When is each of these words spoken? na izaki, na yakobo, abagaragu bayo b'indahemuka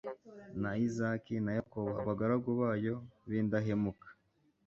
na 0.61 0.71
izaki, 0.85 1.35
na 1.45 1.51
yakobo, 1.57 1.89
abagaragu 2.01 2.49
bayo 2.61 2.95
b'indahemuka 3.27 4.07